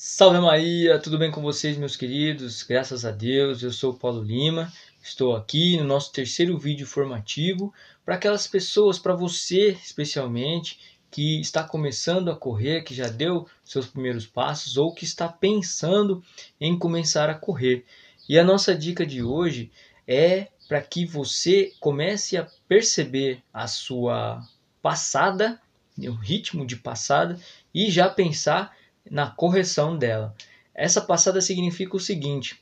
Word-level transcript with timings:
Salve 0.00 0.38
Maria, 0.38 0.96
tudo 1.00 1.18
bem 1.18 1.28
com 1.28 1.42
vocês, 1.42 1.76
meus 1.76 1.96
queridos? 1.96 2.62
Graças 2.62 3.04
a 3.04 3.10
Deus, 3.10 3.64
eu 3.64 3.72
sou 3.72 3.90
o 3.90 3.98
Paulo 3.98 4.22
Lima, 4.22 4.72
estou 5.02 5.34
aqui 5.34 5.76
no 5.76 5.82
nosso 5.82 6.12
terceiro 6.12 6.56
vídeo 6.56 6.86
formativo 6.86 7.74
para 8.04 8.14
aquelas 8.14 8.46
pessoas, 8.46 8.96
para 8.96 9.12
você 9.16 9.70
especialmente, 9.70 10.78
que 11.10 11.40
está 11.40 11.64
começando 11.64 12.30
a 12.30 12.36
correr, 12.36 12.82
que 12.84 12.94
já 12.94 13.08
deu 13.08 13.48
seus 13.64 13.88
primeiros 13.88 14.24
passos 14.24 14.76
ou 14.76 14.94
que 14.94 15.02
está 15.02 15.26
pensando 15.28 16.22
em 16.60 16.78
começar 16.78 17.28
a 17.28 17.34
correr. 17.34 17.84
E 18.28 18.38
a 18.38 18.44
nossa 18.44 18.76
dica 18.76 19.04
de 19.04 19.20
hoje 19.20 19.68
é 20.06 20.46
para 20.68 20.80
que 20.80 21.04
você 21.04 21.72
comece 21.80 22.36
a 22.36 22.46
perceber 22.68 23.42
a 23.52 23.66
sua 23.66 24.46
passada, 24.80 25.60
o 25.98 26.12
ritmo 26.12 26.64
de 26.64 26.76
passada 26.76 27.36
e 27.74 27.90
já 27.90 28.08
pensar 28.08 28.77
na 29.10 29.30
correção 29.30 29.96
dela. 29.96 30.34
Essa 30.74 31.00
passada 31.00 31.40
significa 31.40 31.96
o 31.96 32.00
seguinte: 32.00 32.60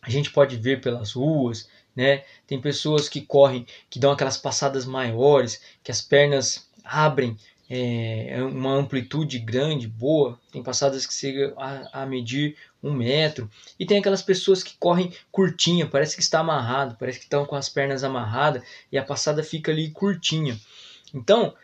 a 0.00 0.10
gente 0.10 0.30
pode 0.30 0.56
ver 0.56 0.80
pelas 0.80 1.12
ruas, 1.12 1.68
né? 1.94 2.24
Tem 2.46 2.60
pessoas 2.60 3.08
que 3.08 3.20
correm, 3.20 3.66
que 3.90 3.98
dão 3.98 4.12
aquelas 4.12 4.36
passadas 4.36 4.84
maiores, 4.84 5.60
que 5.82 5.90
as 5.90 6.00
pernas 6.00 6.68
abrem 6.84 7.36
é, 7.70 8.38
uma 8.42 8.74
amplitude 8.74 9.38
grande, 9.38 9.86
boa. 9.86 10.40
Tem 10.50 10.62
passadas 10.62 11.06
que 11.06 11.12
chegam 11.12 11.52
a, 11.58 12.02
a, 12.02 12.06
medir 12.06 12.56
um 12.82 12.92
metro. 12.92 13.50
E 13.78 13.84
tem 13.84 13.98
aquelas 13.98 14.22
pessoas 14.22 14.62
que 14.62 14.76
correm 14.78 15.12
curtinha, 15.30 15.86
parece 15.86 16.16
que 16.16 16.22
está 16.22 16.40
amarrado, 16.40 16.96
parece 16.98 17.18
que 17.18 17.24
estão 17.24 17.44
com 17.44 17.56
as 17.56 17.68
pernas 17.68 18.02
amarradas 18.02 18.62
e 18.90 18.96
a 18.96 19.04
passada 19.04 19.42
fica 19.42 19.70
ali 19.70 19.90
curtinha. 19.90 20.58
Então, 21.12 21.54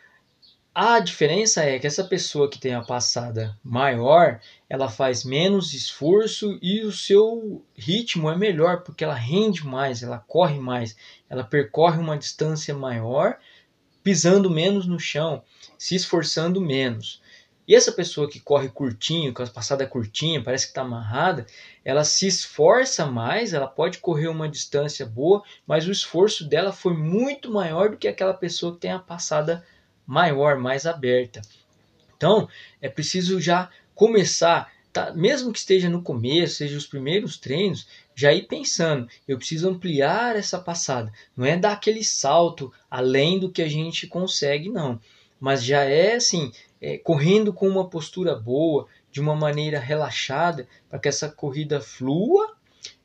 a 0.77 0.99
diferença 0.99 1.63
é 1.63 1.79
que 1.79 1.87
essa 1.87 2.03
pessoa 2.03 2.49
que 2.49 2.59
tem 2.59 2.73
a 2.73 2.81
passada 2.81 3.57
maior, 3.63 4.41
ela 4.69 4.89
faz 4.89 5.23
menos 5.23 5.73
esforço 5.73 6.59
e 6.61 6.81
o 6.81 6.91
seu 6.91 7.65
ritmo 7.73 8.29
é 8.29 8.35
melhor, 8.35 8.81
porque 8.81 9.05
ela 9.05 9.13
rende 9.13 9.65
mais, 9.65 10.03
ela 10.03 10.19
corre 10.19 10.59
mais, 10.59 10.97
ela 11.29 11.45
percorre 11.45 11.97
uma 11.97 12.17
distância 12.17 12.75
maior, 12.75 13.37
pisando 14.03 14.49
menos 14.49 14.85
no 14.85 14.99
chão, 14.99 15.41
se 15.77 15.95
esforçando 15.95 16.59
menos. 16.59 17.21
E 17.65 17.73
essa 17.73 17.93
pessoa 17.93 18.29
que 18.29 18.41
corre 18.41 18.67
curtinho, 18.67 19.33
com 19.33 19.41
a 19.41 19.47
passada 19.47 19.87
curtinha, 19.87 20.43
parece 20.43 20.65
que 20.65 20.71
está 20.71 20.81
amarrada, 20.81 21.45
ela 21.85 22.03
se 22.03 22.27
esforça 22.27 23.05
mais, 23.05 23.53
ela 23.53 23.65
pode 23.65 23.99
correr 23.99 24.27
uma 24.27 24.49
distância 24.49 25.05
boa, 25.05 25.41
mas 25.65 25.87
o 25.87 25.91
esforço 25.91 26.43
dela 26.43 26.73
foi 26.73 26.93
muito 26.93 27.49
maior 27.49 27.91
do 27.91 27.97
que 27.97 28.09
aquela 28.09 28.33
pessoa 28.33 28.73
que 28.73 28.81
tem 28.81 28.91
a 28.91 28.99
passada 28.99 29.65
maior, 30.05 30.57
mais 30.57 30.85
aberta. 30.85 31.41
Então, 32.15 32.47
é 32.81 32.89
preciso 32.89 33.39
já 33.39 33.69
começar, 33.93 34.71
tá? 34.91 35.13
mesmo 35.13 35.51
que 35.51 35.59
esteja 35.59 35.89
no 35.89 36.01
começo, 36.01 36.55
seja 36.55 36.77
os 36.77 36.85
primeiros 36.85 37.37
treinos, 37.37 37.87
já 38.15 38.33
ir 38.33 38.43
pensando, 38.43 39.07
eu 39.27 39.37
preciso 39.37 39.69
ampliar 39.69 40.35
essa 40.35 40.59
passada. 40.59 41.11
Não 41.35 41.45
é 41.45 41.57
dar 41.57 41.73
aquele 41.73 42.03
salto 42.03 42.71
além 42.89 43.39
do 43.39 43.51
que 43.51 43.61
a 43.61 43.67
gente 43.67 44.07
consegue, 44.07 44.69
não. 44.69 44.99
Mas 45.39 45.63
já 45.63 45.83
é 45.83 46.15
assim, 46.15 46.51
é, 46.81 46.97
correndo 46.97 47.51
com 47.51 47.67
uma 47.67 47.89
postura 47.89 48.35
boa, 48.35 48.87
de 49.11 49.19
uma 49.19 49.35
maneira 49.35 49.79
relaxada, 49.79 50.67
para 50.89 50.99
que 50.99 51.07
essa 51.07 51.29
corrida 51.29 51.79
flua 51.79 52.55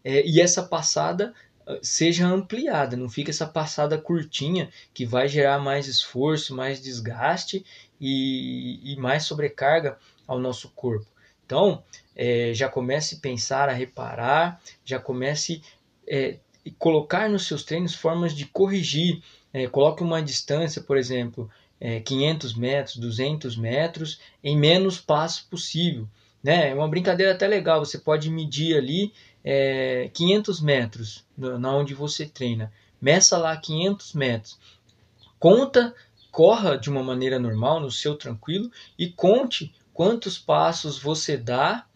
é, 0.05 0.27
e 0.27 0.41
essa 0.41 0.63
passada 0.63 1.35
seja 1.83 2.27
ampliada, 2.27 2.97
não 2.97 3.09
fica 3.09 3.31
essa 3.31 3.47
passada 3.47 3.99
curtinha 3.99 4.71
que 4.93 5.05
vai 5.05 5.29
gerar 5.29 5.59
mais 5.59 5.87
esforço, 5.87 6.55
mais 6.55 6.81
desgaste 6.81 7.65
e, 8.01 8.81
e 8.93 8.97
mais 8.97 9.25
sobrecarga 9.25 9.99
ao 10.27 10.39
nosso 10.39 10.71
corpo. 10.71 11.07
Então, 11.45 11.83
é, 12.15 12.53
já 12.55 12.69
comece 12.69 13.17
a 13.17 13.19
pensar, 13.19 13.69
a 13.69 13.73
reparar, 13.73 14.61
já 14.85 14.99
comece 14.99 15.63
a 16.09 16.15
é, 16.15 16.39
colocar 16.79 17.29
nos 17.29 17.47
seus 17.47 17.65
treinos 17.65 17.95
formas 17.95 18.35
de 18.35 18.47
corrigir. 18.47 19.23
É, 19.53 19.67
coloque 19.67 20.03
uma 20.03 20.23
distância, 20.23 20.81
por 20.81 20.97
exemplo, 20.97 21.51
500 22.05 22.53
é, 22.53 22.59
metros, 22.59 22.97
200 22.97 23.57
metros, 23.57 24.21
em 24.45 24.57
menos 24.57 25.01
passo 25.01 25.49
possível. 25.51 26.07
Né? 26.43 26.71
É 26.71 26.75
uma 26.75 26.89
brincadeira 26.89 27.33
até 27.33 27.47
legal, 27.47 27.85
você 27.85 27.99
pode 27.99 28.31
medir 28.31 28.77
ali 28.77 29.13
é, 29.45 30.11
500 30.13 30.61
metros 30.61 31.25
na 31.37 31.75
onde 31.75 31.95
você 31.95 32.27
treina. 32.27 32.73
Meça 33.01 33.37
lá 33.39 33.57
500 33.57 34.13
metros. 34.15 34.59
Conta, 35.39 35.95
corra 36.31 36.77
de 36.77 36.91
uma 36.91 37.03
maneira 37.03 37.39
normal, 37.39 37.81
no 37.81 37.91
seu 37.91 38.15
tranquilo, 38.15 38.71
e 38.99 39.09
conte 39.09 39.75
quantos 39.93 40.39
passos 40.39 40.99
você 40.99 41.37
dá 41.37 41.87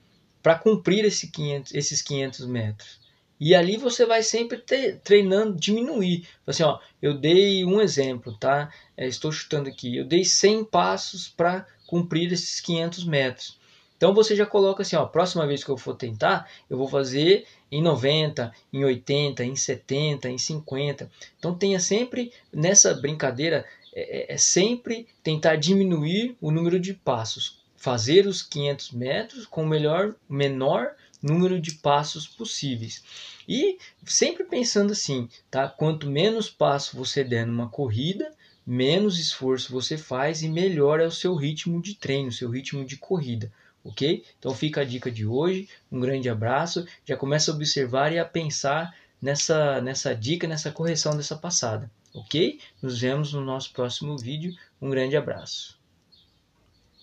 para 0.42 0.58
cumprir 0.58 1.04
esse 1.04 1.30
500, 1.30 1.74
esses 1.74 2.02
500 2.02 2.46
metros. 2.46 3.00
E 3.40 3.54
ali 3.54 3.76
você 3.76 4.06
vai 4.06 4.22
sempre 4.22 4.58
ter, 4.58 5.00
treinando, 5.00 5.58
diminuir. 5.58 6.26
Assim, 6.46 6.62
ó, 6.62 6.78
eu 7.02 7.14
dei 7.14 7.64
um 7.64 7.80
exemplo, 7.80 8.36
tá? 8.38 8.70
É, 8.96 9.06
estou 9.06 9.32
chutando 9.32 9.68
aqui. 9.68 9.96
Eu 9.96 10.04
dei 10.04 10.24
100 10.24 10.64
passos 10.64 11.28
para 11.28 11.66
cumprir 11.86 12.32
esses 12.32 12.60
500 12.60 13.04
metros. 13.04 13.58
Então 14.04 14.12
você 14.12 14.36
já 14.36 14.44
coloca 14.44 14.82
assim, 14.82 14.96
ó, 14.96 15.06
próxima 15.06 15.46
vez 15.46 15.64
que 15.64 15.70
eu 15.70 15.78
for 15.78 15.94
tentar, 15.94 16.46
eu 16.68 16.76
vou 16.76 16.86
fazer 16.86 17.46
em 17.72 17.80
90, 17.80 18.52
em 18.70 18.84
80, 18.84 19.42
em 19.42 19.56
70, 19.56 20.28
em 20.28 20.36
50. 20.36 21.10
Então 21.38 21.54
tenha 21.54 21.80
sempre 21.80 22.30
nessa 22.52 22.92
brincadeira 22.92 23.64
é, 23.94 24.32
é, 24.32 24.34
é 24.34 24.36
sempre 24.36 25.08
tentar 25.22 25.56
diminuir 25.56 26.36
o 26.38 26.50
número 26.50 26.78
de 26.78 26.92
passos, 26.92 27.62
fazer 27.78 28.26
os 28.26 28.42
500 28.42 28.92
metros 28.92 29.46
com 29.46 29.62
o 29.62 29.66
melhor, 29.66 30.14
menor 30.28 30.90
número 31.22 31.58
de 31.58 31.72
passos 31.72 32.26
possíveis. 32.26 33.02
E 33.48 33.78
sempre 34.04 34.44
pensando 34.44 34.92
assim, 34.92 35.30
tá? 35.50 35.66
Quanto 35.66 36.10
menos 36.10 36.50
passo 36.50 36.94
você 36.94 37.24
der 37.24 37.46
numa 37.46 37.70
corrida, 37.70 38.30
menos 38.66 39.18
esforço 39.18 39.72
você 39.72 39.96
faz 39.96 40.42
e 40.42 40.48
melhor 40.50 41.00
é 41.00 41.06
o 41.06 41.10
seu 41.10 41.34
ritmo 41.34 41.80
de 41.80 41.94
treino, 41.94 42.30
seu 42.30 42.50
ritmo 42.50 42.84
de 42.84 42.98
corrida 42.98 43.50
ok? 43.84 44.24
Então 44.38 44.54
fica 44.54 44.80
a 44.80 44.84
dica 44.84 45.10
de 45.10 45.26
hoje, 45.26 45.68
um 45.92 46.00
grande 46.00 46.28
abraço, 46.28 46.86
já 47.04 47.16
começa 47.16 47.52
a 47.52 47.54
observar 47.54 48.12
e 48.12 48.18
a 48.18 48.24
pensar 48.24 48.96
nessa, 49.20 49.80
nessa 49.80 50.14
dica, 50.14 50.48
nessa 50.48 50.72
correção 50.72 51.16
dessa 51.16 51.36
passada, 51.36 51.90
ok? 52.14 52.58
Nos 52.82 53.00
vemos 53.00 53.32
no 53.32 53.42
nosso 53.42 53.72
próximo 53.72 54.16
vídeo, 54.16 54.54
um 54.80 54.90
grande 54.90 55.16
abraço. 55.16 55.78